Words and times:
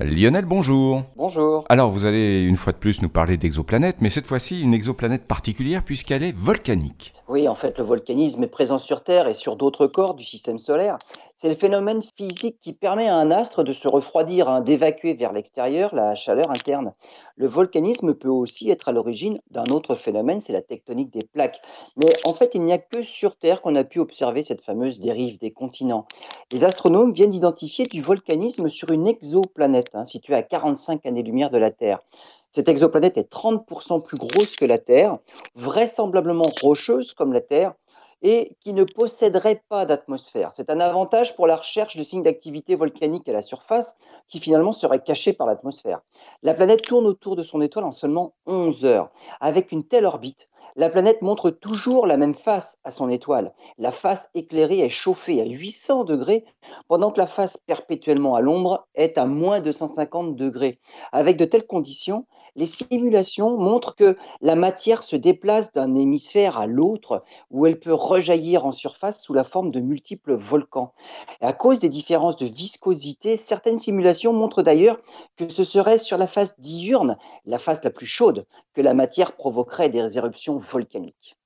Lionel, 0.00 0.44
bonjour. 0.44 1.04
Bonjour. 1.14 1.64
Alors, 1.68 1.88
vous 1.88 2.04
allez 2.04 2.40
une 2.42 2.56
fois 2.56 2.72
de 2.72 2.78
plus 2.78 3.00
nous 3.00 3.08
parler 3.08 3.36
d'exoplanètes, 3.36 4.00
mais 4.00 4.10
cette 4.10 4.26
fois-ci 4.26 4.60
une 4.60 4.74
exoplanète 4.74 5.24
particulière 5.24 5.84
puisqu'elle 5.84 6.24
est 6.24 6.36
volcanique. 6.36 7.14
Oui, 7.28 7.46
en 7.46 7.54
fait, 7.54 7.78
le 7.78 7.84
volcanisme 7.84 8.42
est 8.42 8.48
présent 8.48 8.80
sur 8.80 9.04
Terre 9.04 9.28
et 9.28 9.34
sur 9.34 9.54
d'autres 9.54 9.86
corps 9.86 10.16
du 10.16 10.24
système 10.24 10.58
solaire. 10.58 10.98
C'est 11.36 11.48
le 11.48 11.56
phénomène 11.56 12.00
physique 12.16 12.60
qui 12.60 12.72
permet 12.72 13.08
à 13.08 13.16
un 13.16 13.32
astre 13.32 13.64
de 13.64 13.72
se 13.72 13.88
refroidir, 13.88 14.48
hein, 14.48 14.60
d'évacuer 14.60 15.14
vers 15.14 15.32
l'extérieur 15.32 15.92
la 15.92 16.14
chaleur 16.14 16.48
interne. 16.48 16.94
Le 17.36 17.48
volcanisme 17.48 18.14
peut 18.14 18.28
aussi 18.28 18.70
être 18.70 18.88
à 18.88 18.92
l'origine 18.92 19.40
d'un 19.50 19.64
autre 19.64 19.96
phénomène, 19.96 20.38
c'est 20.38 20.52
la 20.52 20.62
tectonique 20.62 21.10
des 21.10 21.24
plaques. 21.24 21.60
Mais 21.96 22.12
en 22.24 22.34
fait, 22.34 22.52
il 22.54 22.62
n'y 22.62 22.72
a 22.72 22.78
que 22.78 23.02
sur 23.02 23.36
Terre 23.36 23.62
qu'on 23.62 23.74
a 23.74 23.82
pu 23.82 23.98
observer 23.98 24.42
cette 24.42 24.62
fameuse 24.62 25.00
dérive 25.00 25.38
des 25.38 25.50
continents. 25.50 26.06
Les 26.52 26.62
astronomes 26.62 27.12
viennent 27.12 27.30
d'identifier 27.30 27.84
du 27.84 28.00
volcanisme 28.00 28.68
sur 28.68 28.90
une 28.90 29.08
exoplanète 29.08 29.90
hein, 29.94 30.04
située 30.04 30.36
à 30.36 30.44
45 30.44 31.04
années-lumière 31.04 31.50
de 31.50 31.58
la 31.58 31.72
Terre. 31.72 31.98
Cette 32.52 32.68
exoplanète 32.68 33.18
est 33.18 33.32
30% 33.32 34.04
plus 34.06 34.18
grosse 34.18 34.54
que 34.54 34.64
la 34.64 34.78
Terre, 34.78 35.18
vraisemblablement 35.56 36.48
rocheuse 36.62 37.12
comme 37.12 37.32
la 37.32 37.40
Terre, 37.40 37.74
et 38.24 38.56
qui 38.60 38.72
ne 38.72 38.84
posséderait 38.84 39.62
pas 39.68 39.84
d'atmosphère. 39.84 40.50
C'est 40.54 40.70
un 40.70 40.80
avantage 40.80 41.36
pour 41.36 41.46
la 41.46 41.56
recherche 41.56 41.94
de 41.94 42.02
signes 42.02 42.22
d'activité 42.22 42.74
volcanique 42.74 43.28
à 43.28 43.34
la 43.34 43.42
surface 43.42 43.96
qui 44.28 44.40
finalement 44.40 44.72
seraient 44.72 45.02
cachés 45.02 45.34
par 45.34 45.46
l'atmosphère. 45.46 46.00
La 46.42 46.54
planète 46.54 46.82
tourne 46.82 47.06
autour 47.06 47.36
de 47.36 47.42
son 47.42 47.60
étoile 47.60 47.84
en 47.84 47.92
seulement 47.92 48.32
11 48.46 48.86
heures. 48.86 49.10
Avec 49.40 49.72
une 49.72 49.84
telle 49.84 50.06
orbite, 50.06 50.48
la 50.76 50.88
planète 50.88 51.22
montre 51.22 51.50
toujours 51.50 52.06
la 52.06 52.16
même 52.16 52.34
face 52.34 52.78
à 52.82 52.90
son 52.90 53.10
étoile. 53.10 53.52
La 53.78 53.92
face 53.92 54.28
éclairée 54.34 54.80
est 54.80 54.88
chauffée 54.88 55.40
à 55.42 55.44
800 55.44 56.04
degrés, 56.04 56.44
pendant 56.88 57.10
que 57.10 57.20
la 57.20 57.26
face 57.26 57.56
perpétuellement 57.56 58.34
à 58.34 58.40
l'ombre 58.40 58.86
est 58.94 59.18
à 59.18 59.26
moins 59.26 59.60
250 59.60 60.36
degrés. 60.36 60.78
Avec 61.12 61.36
de 61.36 61.44
telles 61.44 61.66
conditions, 61.66 62.26
les 62.56 62.66
simulations 62.66 63.56
montrent 63.56 63.96
que 63.96 64.16
la 64.40 64.54
matière 64.54 65.02
se 65.02 65.16
déplace 65.16 65.72
d'un 65.72 65.94
hémisphère 65.96 66.56
à 66.56 66.66
l'autre, 66.66 67.24
où 67.50 67.66
elle 67.66 67.80
peut 67.80 67.94
rejaillir 67.94 68.64
en 68.64 68.72
surface 68.72 69.22
sous 69.22 69.34
la 69.34 69.44
forme 69.44 69.70
de 69.70 69.80
multiples 69.80 70.34
volcans. 70.34 70.92
À 71.40 71.52
cause 71.52 71.80
des 71.80 71.88
différences 71.88 72.36
de 72.36 72.46
viscosité, 72.46 73.36
certaines 73.36 73.78
simulations 73.78 74.32
montrent 74.32 74.62
d'ailleurs 74.62 74.98
que 75.36 75.48
ce 75.48 75.64
serait 75.64 75.98
sur 75.98 76.16
la 76.16 76.28
face 76.28 76.58
diurne, 76.60 77.18
la 77.44 77.58
face 77.58 77.82
la 77.82 77.90
plus 77.90 78.06
chaude, 78.06 78.46
que 78.74 78.82
la 78.82 78.94
matière 78.94 79.32
provoquerait 79.32 79.88
des 79.88 80.16
éruptions 80.16 80.58
volcaniques. 80.58 81.36